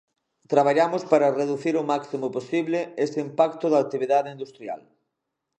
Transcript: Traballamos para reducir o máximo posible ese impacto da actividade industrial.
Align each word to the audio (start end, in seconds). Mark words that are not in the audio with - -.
Traballamos 0.51 1.03
para 1.11 1.33
reducir 1.41 1.73
o 1.81 1.87
máximo 1.93 2.27
posible 2.37 2.79
ese 3.05 3.19
impacto 3.27 3.65
da 3.69 3.79
actividade 3.85 4.29
industrial. 4.35 4.81